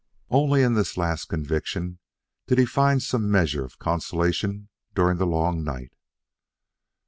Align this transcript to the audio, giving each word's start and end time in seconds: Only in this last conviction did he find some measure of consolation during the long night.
Only 0.31 0.63
in 0.63 0.73
this 0.73 0.97
last 0.97 1.29
conviction 1.29 1.99
did 2.47 2.57
he 2.57 2.65
find 2.65 3.03
some 3.03 3.29
measure 3.29 3.63
of 3.63 3.77
consolation 3.77 4.69
during 4.95 5.17
the 5.19 5.27
long 5.27 5.63
night. 5.63 5.93